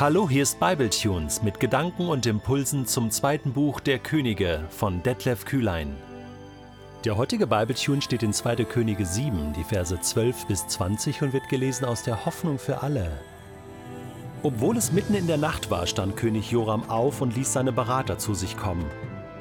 [0.00, 5.44] Hallo, hier ist Bibletunes mit Gedanken und Impulsen zum zweiten Buch der Könige von Detlef
[5.44, 5.94] Kühlein.
[7.04, 8.64] Der heutige Bibletune steht in 2.
[8.64, 13.10] Könige 7, die Verse 12 bis 20 und wird gelesen aus der Hoffnung für alle.
[14.42, 18.16] Obwohl es mitten in der Nacht war, stand König Joram auf und ließ seine Berater
[18.16, 18.86] zu sich kommen.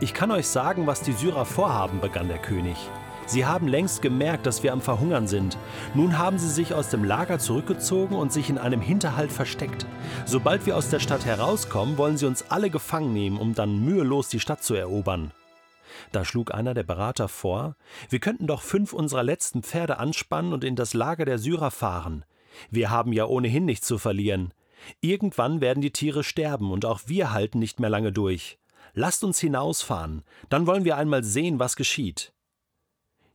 [0.00, 2.76] Ich kann euch sagen, was die Syrer vorhaben, begann der König.
[3.26, 5.56] Sie haben längst gemerkt, dass wir am Verhungern sind.
[5.94, 9.86] Nun haben sie sich aus dem Lager zurückgezogen und sich in einem Hinterhalt versteckt.
[10.26, 14.28] Sobald wir aus der Stadt herauskommen, wollen sie uns alle gefangen nehmen, um dann mühelos
[14.28, 15.32] die Stadt zu erobern.
[16.10, 17.76] Da schlug einer der Berater vor,
[18.08, 22.24] wir könnten doch fünf unserer letzten Pferde anspannen und in das Lager der Syrer fahren.
[22.70, 24.52] Wir haben ja ohnehin nichts zu verlieren.
[25.00, 28.58] Irgendwann werden die Tiere sterben und auch wir halten nicht mehr lange durch.
[28.94, 32.32] Lasst uns hinausfahren, dann wollen wir einmal sehen, was geschieht.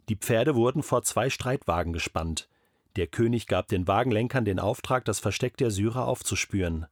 [0.09, 2.49] Die Pferde wurden vor zwei Streitwagen gespannt.
[2.95, 6.87] Der König gab den Wagenlenkern den Auftrag, das Versteck der Syrer aufzuspüren.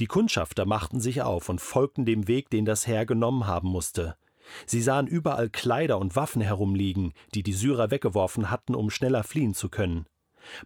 [0.00, 4.16] Die Kundschafter machten sich auf und folgten dem Weg, den das Heer genommen haben musste.
[4.66, 9.54] Sie sahen überall Kleider und Waffen herumliegen, die die Syrer weggeworfen hatten, um schneller fliehen
[9.54, 10.06] zu können.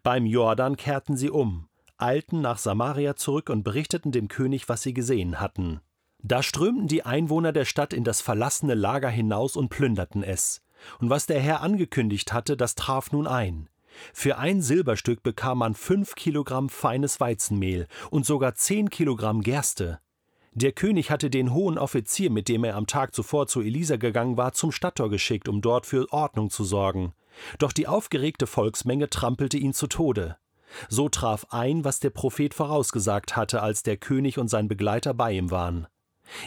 [0.03, 1.69] Beim Jordan kehrten sie um,
[1.99, 5.81] eilten nach Samaria zurück und berichteten dem König, was sie gesehen hatten.
[6.23, 10.63] Da strömten die Einwohner der Stadt in das verlassene Lager hinaus und plünderten es.
[11.01, 13.69] Und was der Herr angekündigt hatte, das traf nun ein.
[14.13, 20.01] Für ein Silberstück bekam man fünf Kilogramm feines Weizenmehl und sogar zehn Kilogramm Gerste.
[20.53, 24.37] Der König hatte den hohen Offizier, mit dem er am Tag zuvor zu Elisa gegangen
[24.39, 27.13] war, zum Stadttor geschickt, um dort für Ordnung zu sorgen.
[27.59, 30.39] Doch die aufgeregte Volksmenge trampelte ihn zu Tode.
[30.89, 35.33] So traf ein, was der Prophet vorausgesagt hatte, als der König und sein Begleiter bei
[35.33, 35.87] ihm waren.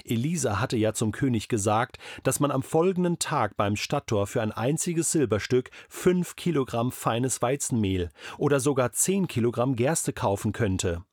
[0.04, 4.52] Elisa hatte ja zum König gesagt, dass man am folgenden Tag beim Stadttor für ein
[4.52, 11.04] einziges Silberstück fünf Kilogramm feines Weizenmehl oder sogar zehn Kilogramm Gerste kaufen könnte.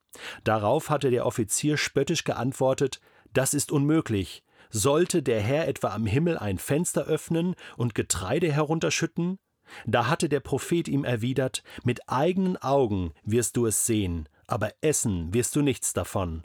[0.45, 3.01] Darauf hatte der Offizier spöttisch geantwortet,
[3.33, 4.43] das ist unmöglich.
[4.71, 9.39] Sollte der Herr etwa am Himmel ein Fenster öffnen und Getreide herunterschütten?
[9.85, 15.35] Da hatte der Prophet ihm erwidert, mit eigenen Augen wirst du es sehen, aber essen
[15.35, 16.45] wirst du nichts davon.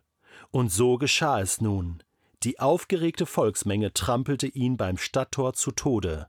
[0.52, 2.04] Und so geschah es nun.
[2.44, 6.28] Die aufgeregte Volksmenge trampelte ihn beim Stadttor zu Tode.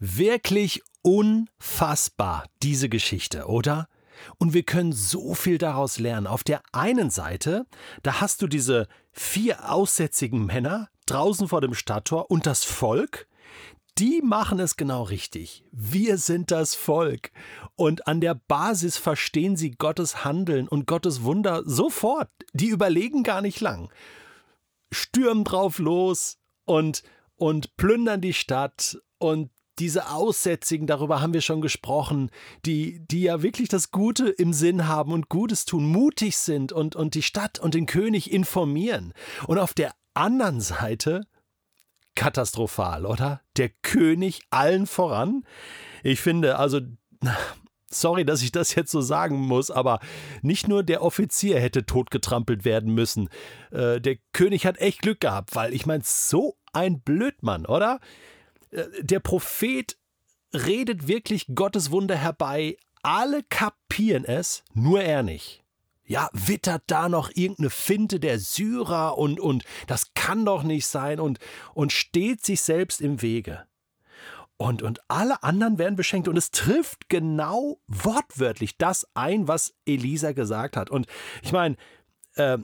[0.00, 3.88] Wirklich unfassbar, diese Geschichte, oder?
[4.38, 6.26] Und wir können so viel daraus lernen.
[6.26, 7.66] Auf der einen Seite,
[8.02, 13.28] da hast du diese vier aussätzigen Männer draußen vor dem Stadttor und das Volk,
[13.96, 15.64] die machen es genau richtig.
[15.70, 17.30] Wir sind das Volk.
[17.76, 22.30] Und an der Basis verstehen sie Gottes Handeln und Gottes Wunder sofort.
[22.52, 23.90] Die überlegen gar nicht lang
[24.92, 27.02] stürmen drauf los und,
[27.36, 32.30] und plündern die Stadt und diese Aussätzigen, darüber haben wir schon gesprochen,
[32.66, 36.96] die, die ja wirklich das Gute im Sinn haben und Gutes tun, mutig sind und,
[36.96, 39.14] und die Stadt und den König informieren.
[39.46, 41.22] Und auf der anderen Seite
[42.14, 43.40] katastrophal, oder?
[43.56, 45.44] Der König allen voran.
[46.02, 46.80] Ich finde, also
[47.92, 49.98] Sorry, dass ich das jetzt so sagen muss, aber
[50.42, 53.28] nicht nur der Offizier hätte totgetrampelt werden müssen.
[53.72, 57.98] Äh, der König hat echt Glück gehabt, weil ich meine, so ein Blödmann, oder?
[58.70, 59.96] Äh, der Prophet
[60.54, 62.76] redet wirklich Gottes Wunder herbei.
[63.02, 65.64] Alle kapieren es, nur er nicht.
[66.04, 71.20] Ja, wittert da noch irgendeine Finte der Syrer und, und das kann doch nicht sein
[71.20, 71.38] und,
[71.72, 73.64] und steht sich selbst im Wege.
[74.60, 76.28] Und, und alle anderen werden beschenkt.
[76.28, 80.90] Und es trifft genau wortwörtlich das ein, was Elisa gesagt hat.
[80.90, 81.06] Und
[81.40, 81.78] ich meine,
[82.34, 82.58] äh,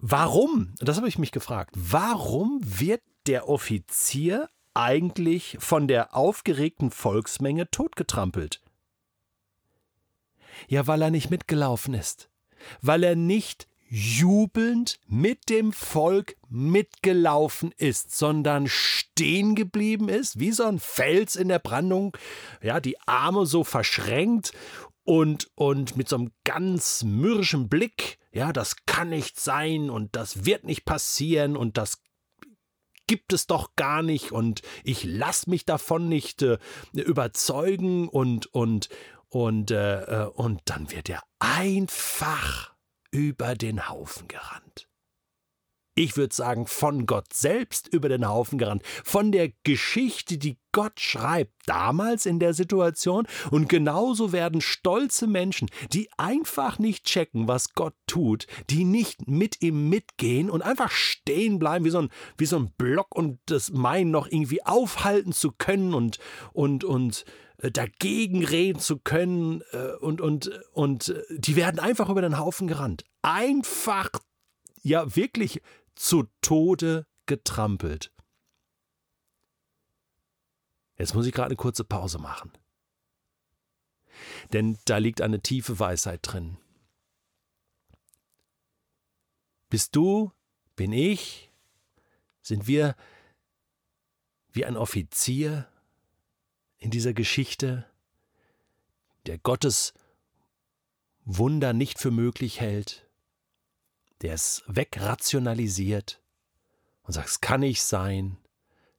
[0.00, 7.70] warum, das habe ich mich gefragt, warum wird der Offizier eigentlich von der aufgeregten Volksmenge
[7.70, 8.62] totgetrampelt?
[10.66, 12.30] Ja, weil er nicht mitgelaufen ist,
[12.80, 20.64] weil er nicht jubelnd mit dem Volk mitgelaufen ist, sondern stehen geblieben ist, wie so
[20.64, 22.16] ein Fels in der Brandung,
[22.60, 24.52] ja, die Arme so verschränkt
[25.04, 30.44] und, und mit so einem ganz mürrischen Blick, ja, das kann nicht sein und das
[30.44, 32.02] wird nicht passieren und das
[33.06, 36.58] gibt es doch gar nicht und ich lass mich davon nicht äh,
[36.94, 38.88] überzeugen und und
[39.28, 42.73] und äh, äh und dann wird er einfach
[43.14, 44.88] über den Haufen gerannt.
[45.94, 50.98] Ich würde sagen, von Gott selbst über den Haufen gerannt, von der Geschichte, die Gott
[50.98, 53.26] schreibt, damals in der Situation.
[53.50, 59.62] Und genauso werden stolze Menschen, die einfach nicht checken, was Gott tut, die nicht mit
[59.62, 63.70] ihm mitgehen und einfach stehen bleiben wie so ein, wie so ein Block und das
[63.70, 66.18] meinen noch irgendwie aufhalten zu können und,
[66.52, 67.24] und, und
[67.58, 72.38] äh, dagegen reden zu können äh, und, und, und äh, die werden einfach über den
[72.38, 73.04] Haufen gerannt.
[73.22, 74.10] einfach,
[74.82, 75.62] ja wirklich
[75.94, 78.12] zu Tode getrampelt.
[80.96, 82.52] Jetzt muss ich gerade eine kurze Pause machen.
[84.52, 86.58] Denn da liegt eine tiefe Weisheit drin.
[89.70, 90.32] Bist du,
[90.76, 91.50] bin ich,
[92.42, 92.94] sind wir
[94.52, 95.68] wie ein Offizier
[96.78, 97.90] in dieser Geschichte,
[99.26, 99.94] der Gottes
[101.24, 103.03] Wunder nicht für möglich hält,
[104.24, 106.22] der es wegrationalisiert
[107.02, 108.38] und sagt, es kann nicht sein,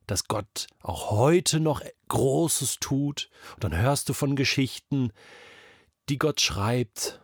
[0.06, 3.32] dass Gott auch heute noch Großes tut.
[3.56, 5.12] Und dann hörst du von Geschichten,
[6.10, 7.20] die Gott schreibt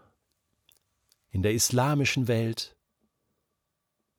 [1.29, 2.75] in der islamischen Welt.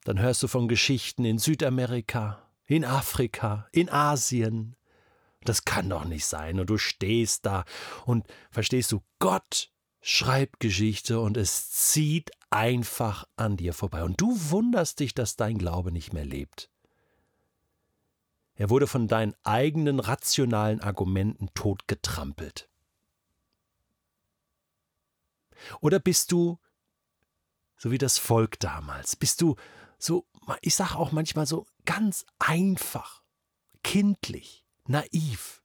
[0.05, 4.77] Dann hörst du von Geschichten in Südamerika, in Afrika, in Asien.
[5.41, 6.61] Das kann doch nicht sein.
[6.61, 7.65] Und du stehst da
[8.07, 9.72] und verstehst du, Gott
[10.03, 14.03] schreibt Geschichte und es zieht einfach an dir vorbei.
[14.03, 16.69] Und du wunderst dich, dass dein Glaube nicht mehr lebt.
[18.55, 22.69] Er wurde von deinen eigenen rationalen Argumenten totgetrampelt.
[25.81, 26.59] Oder bist du,
[27.77, 29.57] so wie das Volk damals, bist du
[29.99, 30.27] so,
[30.61, 33.23] ich sage auch manchmal so ganz einfach,
[33.85, 35.63] kindlich, naiv.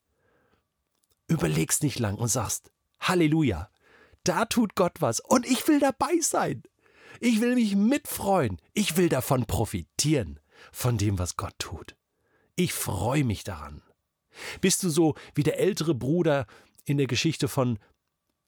[1.28, 3.69] Überlegst nicht lang und sagst, Halleluja,
[4.28, 6.64] da tut Gott was und ich will dabei sein.
[7.20, 8.62] Ich will mich mitfreuen.
[8.74, 10.40] Ich will davon profitieren,
[10.72, 11.96] von dem, was Gott tut.
[12.56, 13.82] Ich freue mich daran.
[14.62, 16.46] Bist du so wie der ältere Bruder
[16.86, 17.80] in der Geschichte von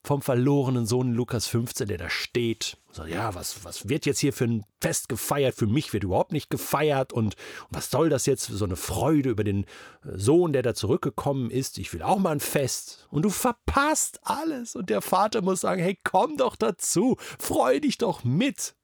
[0.03, 2.77] vom verlorenen Sohn Lukas 15, der da steht.
[2.91, 5.55] So, ja, was, was wird jetzt hier für ein Fest gefeiert?
[5.55, 7.13] Für mich wird überhaupt nicht gefeiert.
[7.13, 8.45] Und, und was soll das jetzt?
[8.45, 11.77] So eine Freude über den äh, Sohn, der da zurückgekommen ist.
[11.77, 13.07] Ich will auch mal ein Fest.
[13.11, 14.75] Und du verpasst alles.
[14.75, 17.17] Und der Vater muss sagen: Hey, komm doch dazu.
[17.37, 18.75] Freu dich doch mit.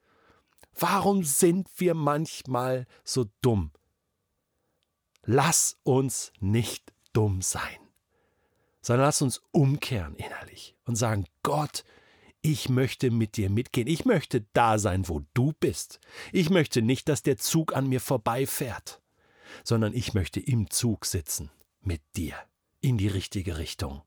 [0.78, 3.72] Warum sind wir manchmal so dumm?
[5.24, 7.80] Lass uns nicht dumm sein,
[8.86, 11.84] sondern lass uns umkehren innerlich und sagen, Gott,
[12.44, 16.00] ich möchte mit dir mitgehen, ich möchte da sein, wo du bist.
[16.32, 19.02] Ich möchte nicht, dass der Zug an mir vorbeifährt,
[19.64, 21.50] sondern ich möchte im Zug sitzen,
[21.82, 22.36] mit dir,
[22.80, 24.04] in die richtige Richtung.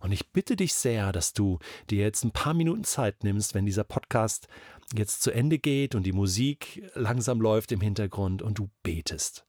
[0.00, 1.58] Und ich bitte dich sehr, dass du
[1.88, 4.48] dir jetzt ein paar Minuten Zeit nimmst, wenn dieser Podcast
[4.94, 9.47] jetzt zu Ende geht und die Musik langsam läuft im Hintergrund und du betest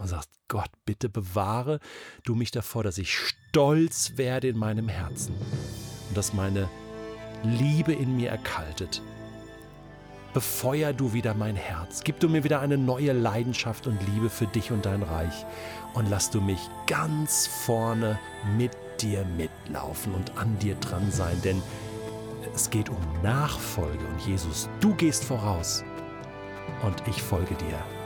[0.00, 1.78] und sagst, Gott, bitte bewahre
[2.24, 5.34] du mich davor, dass ich stolz werde in meinem Herzen
[6.08, 6.68] und dass meine
[7.44, 9.02] Liebe in mir erkaltet.
[10.32, 14.46] Befeuer du wieder mein Herz, gib du mir wieder eine neue Leidenschaft und Liebe für
[14.46, 15.44] dich und dein Reich
[15.94, 18.18] und lass du mich ganz vorne
[18.56, 21.60] mit dir mitlaufen und an dir dran sein, denn
[22.54, 25.84] es geht um Nachfolge und Jesus, du gehst voraus
[26.82, 27.99] und ich folge dir.